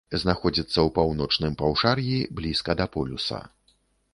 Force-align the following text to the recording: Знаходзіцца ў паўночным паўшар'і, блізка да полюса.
Знаходзіцца 0.21 0.73
ў 0.73 0.89
паўночным 0.95 1.53
паўшар'і, 1.61 2.17
блізка 2.41 2.71
да 2.81 2.85
полюса. 2.97 3.45